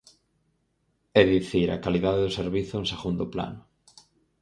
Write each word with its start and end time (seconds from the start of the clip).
É 1.21 1.23
dicir, 1.33 1.67
a 1.71 1.81
calidade 1.85 2.23
do 2.25 2.35
servizo 2.39 2.73
en 2.77 2.85
segundo 2.93 3.25
plano. 3.33 3.61